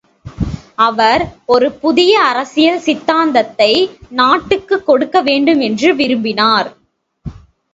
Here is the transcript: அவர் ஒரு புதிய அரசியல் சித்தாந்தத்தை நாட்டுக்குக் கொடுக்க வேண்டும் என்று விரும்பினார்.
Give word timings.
அவர் 0.75 1.23
ஒரு 1.45 1.71
புதிய 1.71 2.23
அரசியல் 2.23 2.79
சித்தாந்தத்தை 2.79 3.71
நாட்டுக்குக் 4.09 4.85
கொடுக்க 4.85 5.21
வேண்டும் 5.21 5.59
என்று 5.59 5.95
விரும்பினார். 5.95 6.71